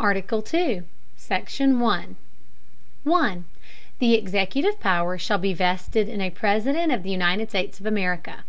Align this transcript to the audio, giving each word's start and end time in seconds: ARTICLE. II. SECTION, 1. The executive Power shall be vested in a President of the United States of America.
ARTICLE. 0.00 0.44
II. 0.52 0.82
SECTION, 1.16 1.78
1. 1.78 2.16
The 4.00 4.14
executive 4.14 4.80
Power 4.80 5.18
shall 5.18 5.38
be 5.38 5.54
vested 5.54 6.08
in 6.08 6.20
a 6.20 6.30
President 6.30 6.90
of 6.90 7.04
the 7.04 7.12
United 7.12 7.50
States 7.50 7.78
of 7.78 7.86
America. 7.86 8.42